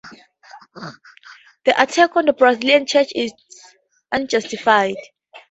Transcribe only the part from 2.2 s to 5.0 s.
the Brazilian church is unjustified.